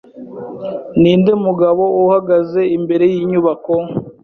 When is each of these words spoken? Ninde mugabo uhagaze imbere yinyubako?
Ninde 0.99 1.31
mugabo 1.45 1.83
uhagaze 2.03 2.61
imbere 2.77 3.05
yinyubako? 3.13 3.73